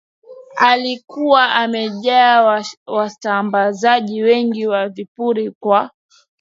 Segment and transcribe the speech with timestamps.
[0.57, 5.91] alikuwa amejaa wasambazaji wengi wa vipuri kwa